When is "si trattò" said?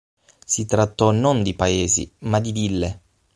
0.47-1.11